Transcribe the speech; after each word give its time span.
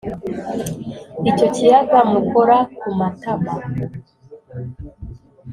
icyo 1.29 1.47
kiyaga 1.55 1.99
mukora 2.11 2.57
ku 2.79 2.89
matama, 2.99 3.53